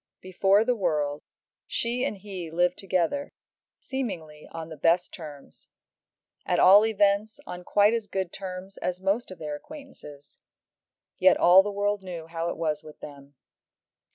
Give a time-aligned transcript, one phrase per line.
[0.19, 1.21] Before the world
[1.67, 3.33] she and he lived together,
[3.77, 5.67] seemingly on the best terms;
[6.43, 10.39] at all events on quite as good terms as most of their acquaintances;
[11.19, 13.35] yet all the world knew how it was with them.